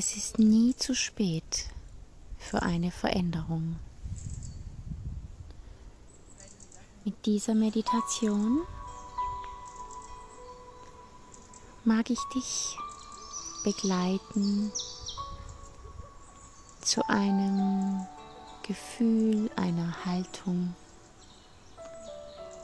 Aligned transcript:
Es 0.00 0.14
ist 0.14 0.38
nie 0.38 0.76
zu 0.76 0.94
spät 0.94 1.66
für 2.38 2.62
eine 2.62 2.92
Veränderung. 2.92 3.80
Mit 7.04 7.26
dieser 7.26 7.56
Meditation 7.56 8.60
mag 11.82 12.10
ich 12.10 12.20
dich 12.32 12.78
begleiten 13.64 14.70
zu 16.80 17.04
einem 17.08 18.06
Gefühl, 18.62 19.50
einer 19.56 20.04
Haltung, 20.04 20.76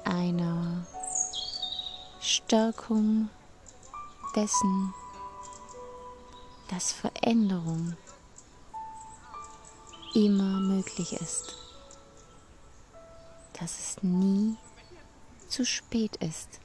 einer 0.05 0.87
Stärkung 2.21 3.29
dessen, 4.37 4.95
dass 6.69 6.93
Veränderung 6.93 7.97
immer 10.15 10.61
möglich 10.61 11.13
ist, 11.15 11.57
dass 13.59 13.79
es 13.79 14.03
nie 14.03 14.57
zu 15.49 15.65
spät 15.65 16.17
ist, 16.17 16.61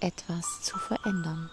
etwas 0.00 0.62
zu 0.62 0.78
verändern. 0.78 1.50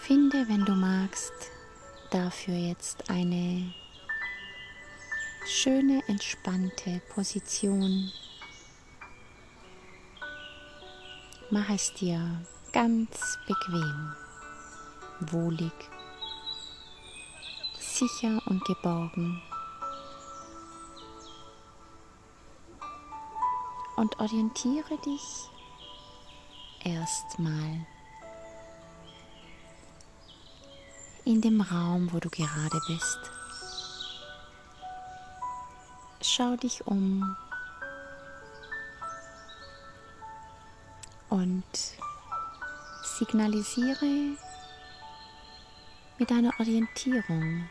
Finde, 0.00 0.48
wenn 0.48 0.64
du 0.64 0.72
magst, 0.72 1.32
dafür 2.10 2.54
jetzt 2.54 3.08
eine 3.08 3.72
schöne, 5.46 6.02
entspannte 6.08 7.00
Position. 7.14 8.10
Mach 11.54 11.68
es 11.68 11.92
dir 11.92 12.18
ganz 12.72 13.38
bequem, 13.46 14.14
wohlig, 15.20 15.74
sicher 17.78 18.40
und 18.46 18.64
geborgen. 18.64 19.42
Und 23.96 24.18
orientiere 24.18 24.96
dich 25.04 25.50
erstmal 26.84 27.86
in 31.26 31.42
dem 31.42 31.60
Raum, 31.60 32.10
wo 32.14 32.18
du 32.18 32.30
gerade 32.30 32.80
bist. 32.86 33.30
Schau 36.22 36.56
dich 36.56 36.86
um 36.86 37.36
und 41.32 41.64
signalisiere 43.02 44.36
mit 46.18 46.30
deiner 46.30 46.52
Orientierung 46.60 47.70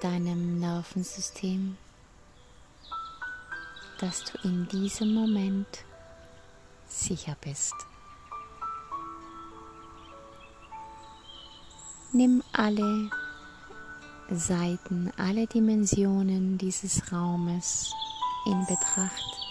deinem 0.00 0.60
Nervensystem, 0.60 1.76
dass 3.98 4.22
du 4.24 4.48
in 4.48 4.68
diesem 4.68 5.12
Moment 5.12 5.66
sicher 6.86 7.36
bist. 7.40 7.74
Nimm 12.12 12.44
alle 12.52 13.10
Seiten, 14.30 15.12
alle 15.16 15.48
Dimensionen 15.48 16.58
dieses 16.58 17.10
Raumes 17.10 17.92
in 18.46 18.64
Betracht. 18.66 19.41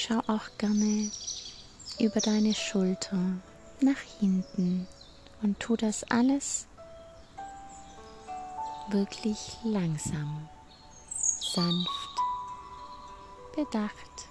Schau 0.00 0.20
auch 0.28 0.48
gerne 0.58 1.10
über 1.98 2.20
deine 2.20 2.54
Schulter 2.54 3.18
nach 3.80 3.98
hinten 4.20 4.86
und 5.42 5.58
tu 5.58 5.74
das 5.74 6.04
alles 6.04 6.68
wirklich 8.90 9.56
langsam, 9.64 10.48
sanft, 11.52 12.16
bedacht. 13.56 14.28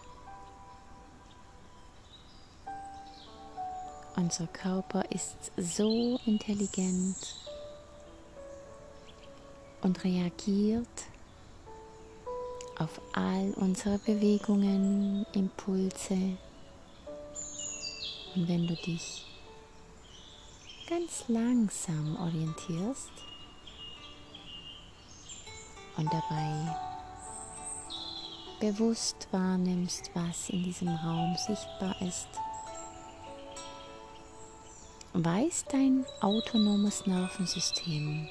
Unser 4.16 4.48
Körper 4.48 5.04
ist 5.12 5.52
so 5.58 6.18
intelligent 6.26 7.36
und 9.82 10.02
reagiert 10.06 10.88
auf 12.80 13.02
all 13.14 13.54
unsere 13.56 13.98
Bewegungen, 14.00 15.26
Impulse. 15.34 16.38
Und 18.36 18.48
wenn 18.48 18.68
du 18.68 18.76
dich 18.76 19.26
ganz 20.88 21.24
langsam 21.28 22.18
orientierst 22.18 23.12
und 25.98 26.14
dabei 26.14 26.76
bewusst 28.60 29.28
wahrnimmst, 29.32 30.12
was 30.14 30.50
in 30.50 30.64
diesem 30.64 30.90
Raum 30.90 31.36
sichtbar 31.36 31.96
ist, 32.02 32.28
weiß 35.14 35.66
dein 35.72 36.06
autonomes 36.22 37.08
Nervensystem, 37.08 38.28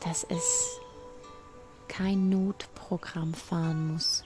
dass 0.00 0.24
es 0.24 0.80
kein 1.88 2.28
Notprogramm 2.28 3.34
fahren 3.34 3.92
muss, 3.92 4.24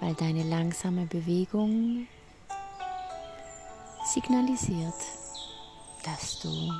weil 0.00 0.14
deine 0.14 0.42
langsame 0.42 1.06
Bewegung 1.06 2.06
signalisiert, 4.14 4.94
dass 6.04 6.40
du 6.40 6.72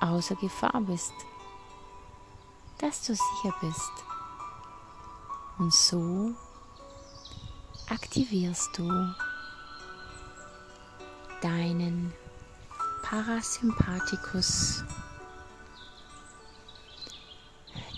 außer 0.00 0.34
Gefahr 0.36 0.80
bist, 0.80 1.12
dass 2.78 3.06
du 3.06 3.14
sicher 3.14 3.54
bist. 3.60 3.92
Und 5.58 5.72
so 5.72 6.34
aktivierst 7.90 8.78
du 8.78 8.88
deinen 11.42 12.12
Parasympathikus, 13.02 14.84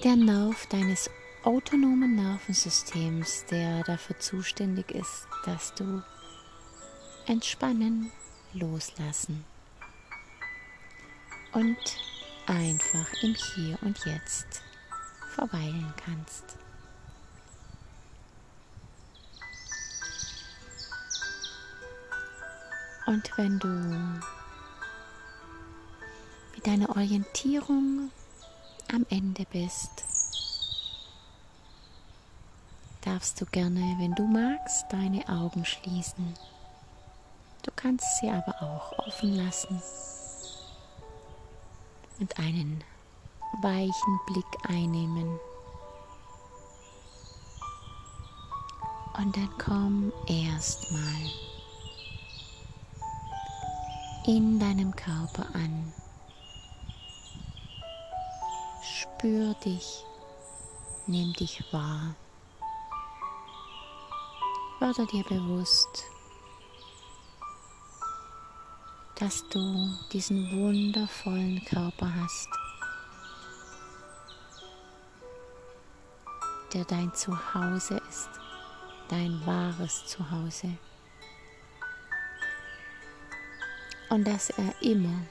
der 0.05 0.17
Nerv 0.17 0.67
deines 0.67 1.09
autonomen 1.45 2.17
Nervensystems, 2.17 3.45
der 3.47 3.85
dafür 3.85 4.19
zuständig 4.19 4.91
ist, 4.91 5.29
dass 5.45 5.75
du 5.75 6.03
entspannen, 7.27 8.11
loslassen 8.53 9.45
und 11.53 11.79
einfach 12.47 13.13
im 13.23 13.35
Hier 13.35 13.79
und 13.83 14.05
Jetzt 14.05 14.63
verweilen 15.35 15.95
kannst. 16.05 16.57
Und 23.07 23.31
wenn 23.37 23.59
du 23.61 23.69
mit 26.55 26.67
deiner 26.67 26.89
Orientierung 26.91 28.11
am 28.93 29.07
Ende 29.09 29.47
bist, 29.51 30.05
darfst 33.03 33.41
du 33.41 33.47
gerne, 33.47 33.97
wenn 33.99 34.15
du 34.15 34.25
magst, 34.25 34.85
deine 34.91 35.27
Augen 35.29 35.65
schließen. 35.65 36.35
Du 37.63 37.71
kannst 37.75 38.07
sie 38.21 38.29
aber 38.29 38.61
auch 38.63 38.99
offen 38.99 39.35
lassen 39.35 39.81
und 42.21 42.39
einen 42.39 42.85
weichen 43.63 44.21
Blick 44.27 44.69
einnehmen. 44.69 45.39
Und 49.17 49.37
dann 49.37 49.51
komm 49.59 50.13
erstmal 50.27 51.31
in 54.27 54.59
deinem 54.59 54.95
Körper 54.95 55.47
an. 55.55 55.93
Spür 58.83 59.55
dich, 59.65 60.05
nimm 61.07 61.33
dich 61.35 61.63
wahr. 61.73 62.15
Werde 64.81 65.07
dir 65.07 65.25
bewusst, 65.25 66.05
dass 69.15 69.49
du 69.49 69.97
diesen 70.13 70.51
wundervollen 70.61 71.65
Körper 71.65 72.13
hast, 72.23 72.49
der 76.75 76.85
dein 76.85 77.15
Zuhause 77.15 78.01
ist, 78.09 78.31
dein 79.09 79.41
wahres 79.47 80.07
Zuhause. 80.07 80.77
und 84.13 84.27
dass 84.27 84.51
er 84.51 84.75
immer 84.83 85.27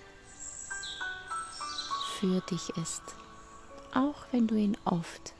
für 2.17 2.41
dich 2.41 2.69
ist, 2.77 3.03
auch 3.93 4.25
wenn 4.31 4.47
du 4.47 4.55
ihn 4.55 4.77
oft 4.85 5.33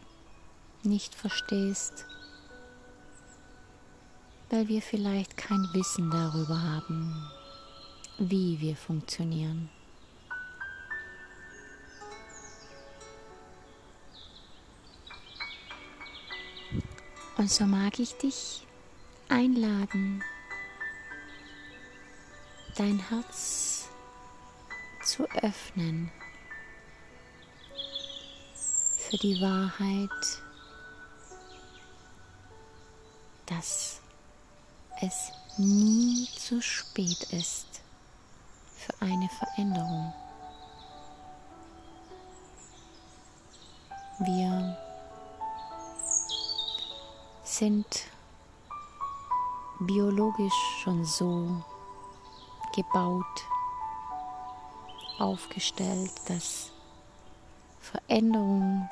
nicht 0.83 1.15
verstehst, 1.15 2.05
weil 4.49 4.67
wir 4.67 4.81
vielleicht 4.81 5.37
kein 5.37 5.67
Wissen 5.73 6.09
darüber 6.11 6.61
haben, 6.61 7.29
wie 8.17 8.59
wir 8.59 8.75
funktionieren. 8.75 9.69
Und 17.37 17.49
so 17.49 17.65
mag 17.65 17.97
ich 17.99 18.13
dich 18.17 18.67
einladen, 19.29 20.23
dein 22.75 22.99
Herz 22.99 23.89
zu 25.03 25.23
öffnen 25.41 26.11
für 29.11 29.17
die 29.17 29.41
Wahrheit, 29.41 30.09
dass 33.45 33.99
es 35.01 35.33
nie 35.57 36.29
zu 36.37 36.61
spät 36.61 37.21
ist 37.33 37.81
für 38.77 38.93
eine 39.01 39.27
Veränderung. 39.27 40.13
Wir 44.19 44.77
sind 47.43 48.05
biologisch 49.81 50.53
schon 50.81 51.03
so 51.03 51.61
gebaut, 52.73 53.25
aufgestellt, 55.19 56.13
dass 56.29 56.71
Veränderung 57.81 58.89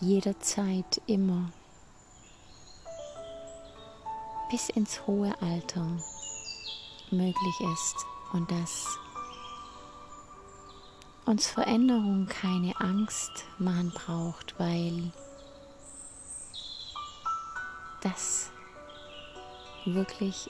jederzeit 0.00 1.00
immer 1.06 1.50
bis 4.50 4.68
ins 4.68 5.06
hohe 5.06 5.34
Alter 5.40 5.86
möglich 7.10 7.60
ist 7.72 8.06
und 8.32 8.50
dass 8.50 8.98
uns 11.24 11.46
Veränderung 11.48 12.26
keine 12.26 12.78
Angst 12.80 13.44
machen 13.58 13.90
braucht, 13.92 14.58
weil 14.58 15.10
das 18.02 18.50
wirklich 19.84 20.48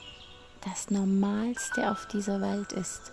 das 0.63 0.91
Normalste 0.91 1.91
auf 1.91 2.07
dieser 2.07 2.41
Welt 2.41 2.73
ist. 2.73 3.11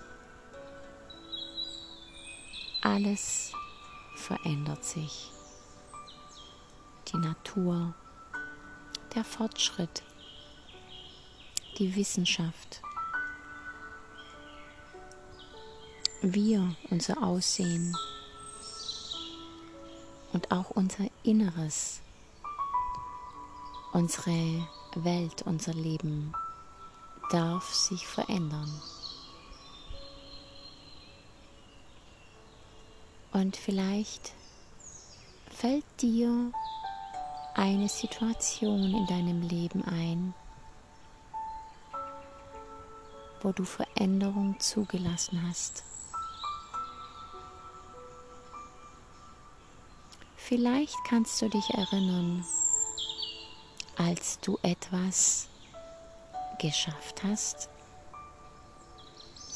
Alles 2.82 3.52
verändert 4.16 4.84
sich 4.84 5.33
die 7.14 7.18
Natur, 7.18 7.94
der 9.14 9.24
Fortschritt, 9.24 10.02
die 11.78 11.94
Wissenschaft, 11.94 12.82
wir, 16.22 16.74
unser 16.90 17.22
Aussehen 17.22 17.96
und 20.32 20.50
auch 20.50 20.70
unser 20.70 21.04
Inneres, 21.22 22.00
unsere 23.92 24.66
Welt, 24.96 25.42
unser 25.42 25.74
Leben 25.74 26.34
darf 27.30 27.72
sich 27.72 28.06
verändern. 28.06 28.82
Und 33.32 33.56
vielleicht 33.56 34.32
fällt 35.50 35.84
dir 36.00 36.52
eine 37.54 37.88
Situation 37.88 38.94
in 38.94 39.06
deinem 39.06 39.42
Leben 39.42 39.84
ein, 39.84 40.34
wo 43.40 43.52
du 43.52 43.64
Veränderung 43.64 44.58
zugelassen 44.58 45.46
hast. 45.48 45.84
Vielleicht 50.36 50.96
kannst 51.08 51.40
du 51.40 51.48
dich 51.48 51.70
erinnern, 51.70 52.44
als 53.96 54.40
du 54.40 54.58
etwas 54.62 55.48
geschafft 56.58 57.22
hast, 57.22 57.68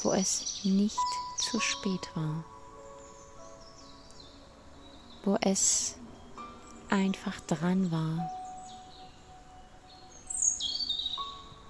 wo 0.03 0.13
es 0.13 0.65
nicht 0.65 0.97
zu 1.39 1.61
spät 1.61 2.09
war, 2.15 2.45
wo 5.25 5.37
es 5.41 5.99
einfach 6.91 7.41
dran 7.41 7.91
war, 7.91 8.31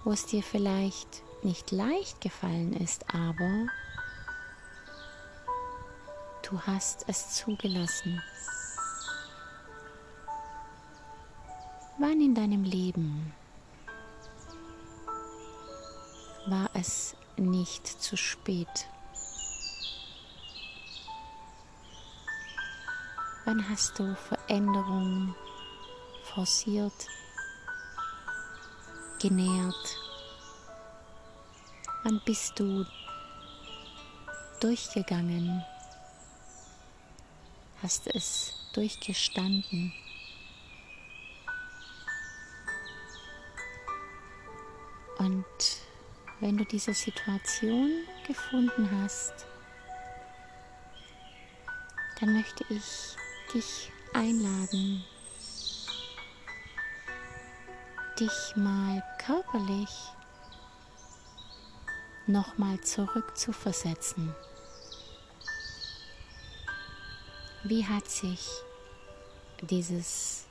wo 0.05 0.13
es 0.13 0.27
dir 0.27 0.43
vielleicht 0.43 1.23
nicht 1.43 1.71
leicht 1.71 2.21
gefallen 2.21 2.73
ist, 2.73 3.05
aber 3.15 3.67
du 6.49 6.61
hast 6.63 7.05
es 7.09 7.35
zugelassen. 7.35 8.23
Wann 11.99 12.21
in 12.21 12.35
deinem 12.35 12.63
Leben 12.65 13.33
war 16.47 16.71
es 16.75 17.17
nicht 17.37 17.87
zu 17.87 18.17
spät? 18.17 18.89
Wann 23.49 23.67
hast 23.67 23.99
du 23.99 24.15
Veränderungen 24.15 25.35
forciert, 26.23 26.93
genährt? 29.23 29.97
Wann 32.05 32.21
bist 32.27 32.61
du 32.61 32.85
durchgegangen? 34.61 35.65
Hast 37.83 38.07
es 38.09 38.53
durchgestanden? 38.75 39.95
Und 45.17 45.47
wenn 46.41 46.59
du 46.59 46.67
diese 46.67 46.93
Situation 46.93 48.05
gefunden 48.27 48.91
hast, 49.03 49.47
dann 52.21 52.35
möchte 52.35 52.63
ich 52.69 53.17
dich 53.55 53.91
einladen, 54.13 55.05
dich 58.21 58.57
mal 58.57 59.03
körperlich 59.25 59.91
nochmal 62.27 62.81
zurück 62.83 63.37
zu 63.37 63.53
versetzen. 63.53 64.35
Wie 67.65 67.85
hat 67.87 68.09
sich 68.09 68.47
dieses 69.63 70.45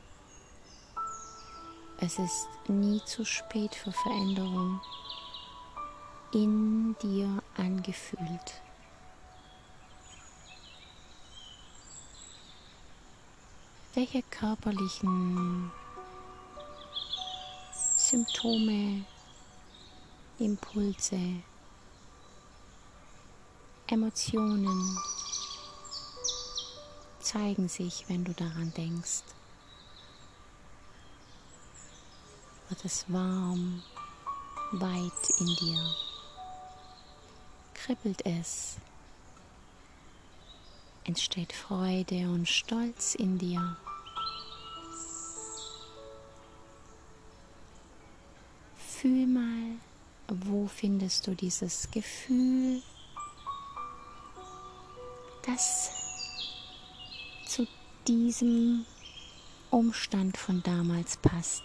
Es 1.99 2.19
ist 2.19 2.47
nie 2.67 3.01
zu 3.05 3.25
spät 3.25 3.73
für 3.75 3.91
Veränderung 3.91 4.79
in 6.31 6.95
dir 7.01 7.41
angefühlt? 7.57 8.61
Welche 13.97 14.21
körperlichen 14.29 15.71
Symptome, 17.97 19.03
Impulse, 20.37 21.19
Emotionen 23.87 24.99
zeigen 27.19 27.67
sich, 27.67 28.05
wenn 28.07 28.23
du 28.23 28.33
daran 28.33 28.71
denkst. 28.77 29.23
Wird 32.69 32.85
es 32.85 33.11
warm, 33.11 33.81
weit 34.73 35.39
in 35.39 35.47
dir? 35.55 35.95
Kribbelt 37.73 38.23
es? 38.27 38.77
Entsteht 41.03 41.51
Freude 41.51 42.29
und 42.29 42.47
Stolz 42.47 43.15
in 43.15 43.39
dir? 43.39 43.75
Fühl 49.07 49.25
mal, 49.25 49.77
wo 50.27 50.67
findest 50.67 51.27
du 51.27 51.33
dieses 51.33 51.89
Gefühl, 51.91 52.81
das 55.45 55.91
zu 57.45 57.65
diesem 58.05 58.85
Umstand 59.69 60.35
von 60.35 60.61
damals 60.61 61.15
passt. 61.15 61.63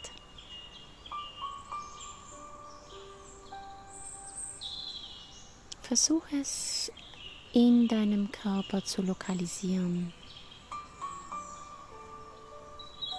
Versuch 5.81 6.23
es 6.41 6.93
in 7.53 7.89
deinem 7.89 8.31
Körper 8.31 8.85
zu 8.85 9.03
lokalisieren. 9.03 10.13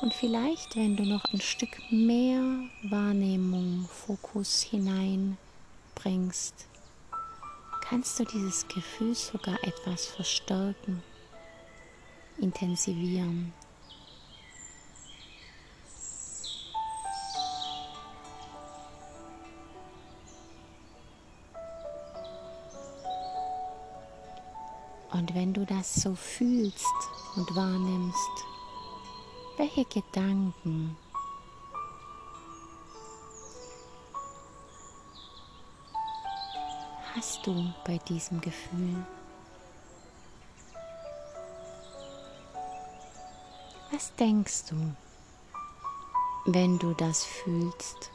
Und 0.04 0.14
vielleicht, 0.14 0.76
wenn 0.76 0.98
du 0.98 1.04
noch 1.04 1.24
ein 1.32 1.40
Stück 1.40 1.80
mehr 1.90 2.42
Wahrnehmung, 2.90 3.88
Fokus 3.88 4.62
hineinbringst, 4.62 6.68
kannst 7.80 8.20
du 8.20 8.26
dieses 8.26 8.68
Gefühl 8.68 9.16
sogar 9.16 9.58
etwas 9.64 10.08
verstärken, 10.08 11.02
intensivieren. 12.38 13.54
Und 25.12 25.34
wenn 25.34 25.54
du 25.54 25.66
das 25.66 25.96
so 25.96 26.14
fühlst 26.14 26.94
und 27.38 27.56
wahrnimmst, 27.56 28.53
welche 29.64 29.86
Gedanken 29.86 30.98
hast 37.16 37.48
du 37.48 37.74
bei 37.86 37.98
diesem 37.98 38.42
Gefühl? 38.42 39.06
Was 43.92 44.14
denkst 44.16 44.66
du, 44.70 44.96
wenn 46.46 46.78
du 46.78 46.94
das 46.96 47.24
fühlst? 47.24 48.12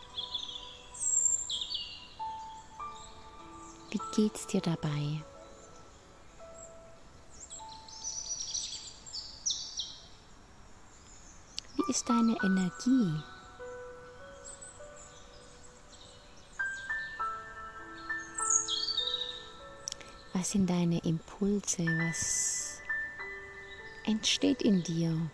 Wie 3.90 4.00
geht's 4.14 4.47
dir 4.49 4.61
dabei? 4.61 5.23
Ist 11.88 12.09
deine 12.09 12.37
Energie? 12.45 13.23
Was 20.35 20.50
sind 20.50 20.68
deine 20.68 20.99
Impulse? 21.04 21.85
Was 21.85 22.83
entsteht 24.04 24.62
in 24.62 24.83
dir? 24.83 25.30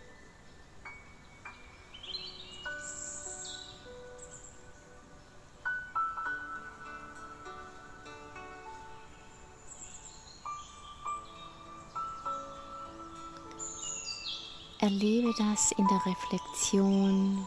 Erlebe 14.84 15.32
das 15.38 15.72
in 15.72 15.88
der 15.88 16.04
Reflexion 16.04 17.46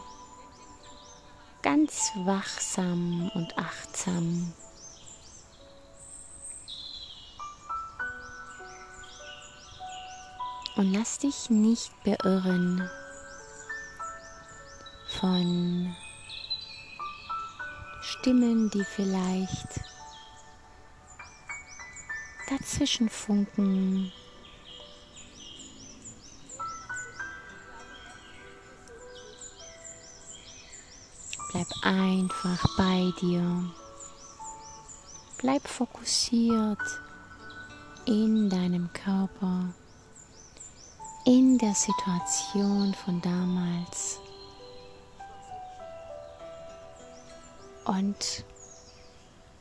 ganz 1.62 2.10
wachsam 2.24 3.30
und 3.32 3.56
achtsam. 3.56 4.52
Und 10.74 10.92
lass 10.92 11.20
dich 11.20 11.48
nicht 11.48 11.92
beirren 12.02 12.90
von 15.20 15.94
Stimmen, 18.00 18.68
die 18.70 18.82
vielleicht 18.82 19.80
dazwischen 22.48 23.08
funken 23.08 24.12
Bleib 31.58 31.74
einfach 31.82 32.76
bei 32.76 33.12
dir. 33.20 33.68
Bleib 35.38 35.66
fokussiert 35.66 36.78
in 38.04 38.48
deinem 38.48 38.92
Körper, 38.92 39.64
in 41.24 41.58
der 41.58 41.74
Situation 41.74 42.94
von 42.94 43.20
damals. 43.22 44.20
Und 47.86 48.44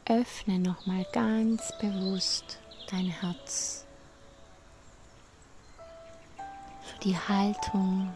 öffne 0.06 0.60
nochmal 0.60 1.04
ganz 1.14 1.76
bewusst 1.82 2.60
dein 2.92 3.08
Herz 3.08 3.86
für 6.84 7.00
die 7.00 7.18
Haltung 7.18 8.16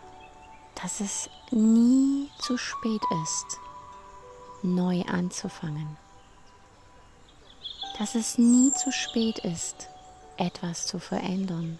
dass 0.81 0.99
es 0.99 1.29
nie 1.51 2.29
zu 2.39 2.57
spät 2.57 3.01
ist, 3.23 3.59
neu 4.63 5.01
anzufangen. 5.03 5.97
Dass 7.97 8.15
es 8.15 8.37
nie 8.37 8.71
zu 8.73 8.91
spät 8.91 9.39
ist, 9.39 9.89
etwas 10.37 10.87
zu 10.87 10.99
verändern. 10.99 11.79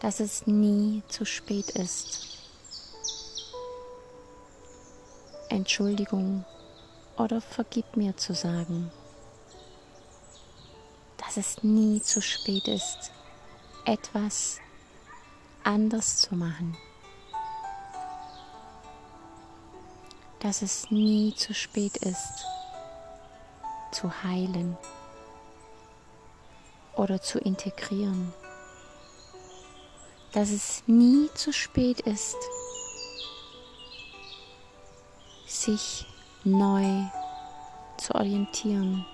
Dass 0.00 0.20
es 0.20 0.46
nie 0.46 1.02
zu 1.08 1.24
spät 1.24 1.70
ist, 1.70 2.32
Entschuldigung 5.48 6.44
oder 7.16 7.40
vergib 7.40 7.96
mir 7.96 8.16
zu 8.16 8.34
sagen. 8.34 8.90
Dass 11.18 11.36
es 11.36 11.62
nie 11.62 12.00
zu 12.00 12.20
spät 12.22 12.68
ist, 12.68 13.12
etwas 13.84 14.58
anders 15.62 16.18
zu 16.18 16.34
machen. 16.34 16.76
Dass 20.42 20.60
es 20.60 20.90
nie 20.90 21.32
zu 21.36 21.54
spät 21.54 21.98
ist, 21.98 22.44
zu 23.92 24.24
heilen 24.24 24.76
oder 26.96 27.22
zu 27.22 27.38
integrieren. 27.38 28.34
Dass 30.32 30.50
es 30.50 30.82
nie 30.88 31.30
zu 31.34 31.52
spät 31.52 32.00
ist, 32.00 32.36
sich 35.46 36.06
neu 36.42 37.04
zu 37.98 38.12
orientieren. 38.16 39.06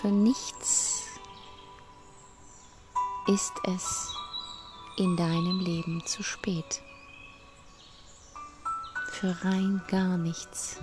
Für 0.00 0.08
nichts 0.08 0.83
ist 3.26 3.52
es 3.64 4.14
in 4.96 5.16
deinem 5.16 5.60
Leben 5.60 6.04
zu 6.06 6.22
spät. 6.22 6.82
Für 9.08 9.34
rein 9.44 9.82
gar 9.88 10.18
nichts. 10.18 10.76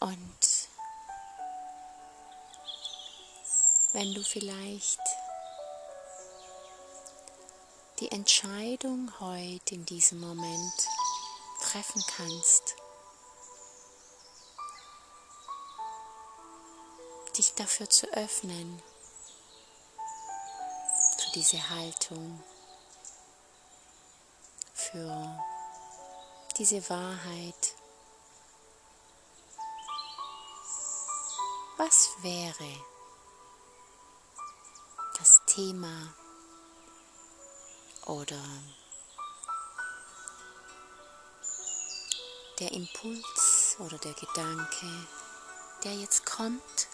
Und 0.00 0.68
wenn 3.92 4.14
du 4.14 4.22
vielleicht 4.22 5.00
die 7.98 8.12
Entscheidung 8.12 9.10
heute 9.18 9.74
in 9.74 9.84
diesem 9.86 10.20
Moment 10.20 10.88
treffen 11.60 12.02
kannst, 12.16 12.76
dich 17.38 17.54
dafür 17.54 17.88
zu 17.88 18.06
öffnen, 18.14 18.82
für 21.18 21.30
diese 21.34 21.70
Haltung, 21.70 22.42
für 24.74 25.38
diese 26.56 26.90
Wahrheit. 26.90 27.74
Was 31.76 32.08
wäre 32.22 32.84
das 35.16 35.40
Thema 35.46 36.12
oder 38.06 38.42
der 42.58 42.72
Impuls 42.72 43.76
oder 43.78 43.96
der 43.98 44.14
Gedanke, 44.14 45.06
der 45.84 45.94
jetzt 45.94 46.26
kommt 46.26 46.88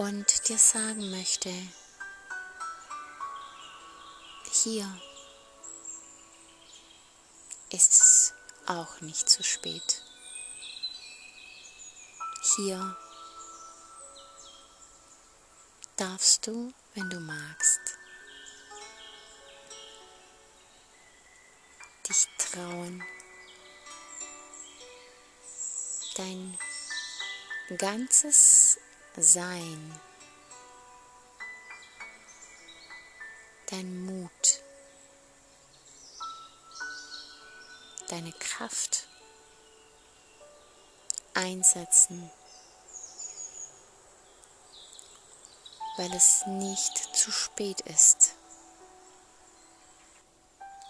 und 0.00 0.48
dir 0.48 0.56
sagen 0.56 1.10
möchte, 1.10 1.52
hier 4.50 4.98
ist 7.70 7.92
es 7.92 8.34
auch 8.64 9.02
nicht 9.02 9.28
zu 9.28 9.42
spät. 9.42 10.02
Hier 12.56 12.96
darfst 15.96 16.46
du 16.46 16.72
wenn 16.94 17.10
du 17.10 17.20
magst, 17.20 17.80
dich 22.08 22.26
trauen, 22.38 23.04
dein 26.16 26.58
ganzes 27.76 28.79
Sein, 29.16 30.00
dein 33.66 34.06
Mut, 34.06 34.62
deine 38.08 38.32
Kraft. 38.32 39.06
Einsetzen, 41.32 42.30
weil 45.96 46.12
es 46.12 46.44
nicht 46.46 46.98
zu 47.16 47.30
spät 47.30 47.80
ist, 47.82 48.34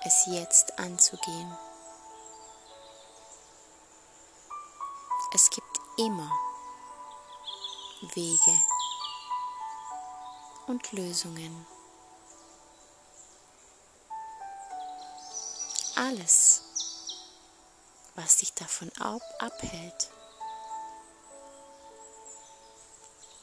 es 0.04 0.26
jetzt 0.26 0.78
anzugehen. 0.78 1.58
Es 5.34 5.50
gibt 5.50 5.78
immer 5.98 6.49
Wege 8.02 8.58
und 10.66 10.90
Lösungen. 10.92 11.66
Alles, 15.96 16.62
was 18.14 18.38
dich 18.38 18.54
davon 18.54 18.90
abhält, 19.38 20.10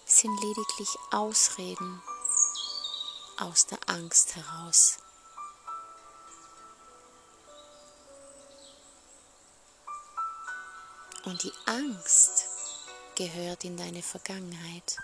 sind 0.05 0.35
lediglich 0.41 0.89
Ausreden 1.11 2.01
aus 3.37 3.67
der 3.67 3.77
Angst 3.85 4.35
heraus. 4.35 4.97
Und 11.25 11.43
die 11.43 11.53
Angst 11.65 12.46
gehört 13.17 13.63
in 13.63 13.75
deine 13.75 14.03
Vergangenheit. 14.03 14.97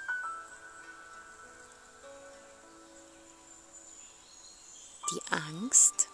Die 5.12 5.32
Angst 5.32 6.10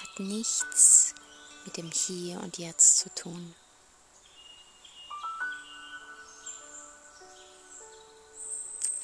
hat 0.00 0.18
nichts 0.18 1.14
mit 1.64 1.76
dem 1.76 1.88
Hier 1.92 2.40
und 2.40 2.58
Jetzt 2.58 2.98
zu 2.98 3.14
tun. 3.14 3.54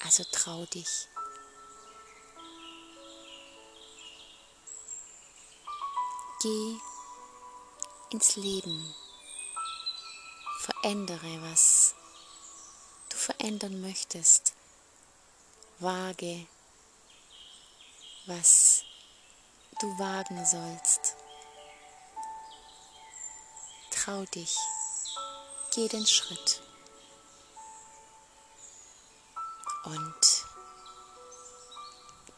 Also 0.05 0.25
trau 0.33 0.66
dich. 0.66 1.09
Geh 6.43 6.76
ins 8.11 8.35
Leben. 8.35 8.95
Verändere, 10.66 11.42
was 11.42 11.94
du 13.08 13.16
verändern 13.16 13.80
möchtest. 13.80 14.52
Wage, 15.78 16.49
was 18.25 18.82
du 19.80 19.87
wagen 20.00 20.44
sollst. 20.44 21.14
Trau 23.92 24.25
dich. 24.25 24.56
Geh 25.73 25.87
den 25.87 26.04
Schritt. 26.04 26.61
Und 29.85 30.46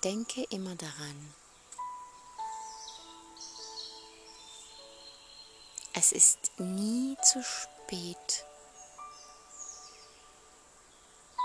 denke 0.05 0.45
immer 0.51 0.77
daran, 0.77 1.35
es 5.95 6.13
ist 6.13 6.51
nie 6.59 7.17
zu 7.23 7.43
spät 7.43 7.78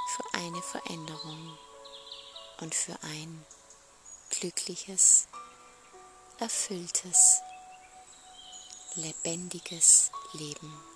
für 0.09 0.33
eine 0.33 0.61
Veränderung 0.61 1.57
und 2.59 2.75
für 2.75 3.01
ein 3.01 3.45
glückliches, 4.29 5.27
erfülltes, 6.39 7.41
lebendiges 8.95 10.11
Leben. 10.33 10.92